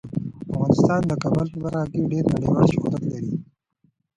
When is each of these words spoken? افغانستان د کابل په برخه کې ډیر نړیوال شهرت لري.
افغانستان 0.51 1.01
د 1.09 1.11
کابل 1.23 1.47
په 1.53 1.57
برخه 1.63 1.83
کې 1.91 2.09
ډیر 2.11 2.23
نړیوال 2.33 2.65
شهرت 2.73 3.03
لري. 3.11 3.31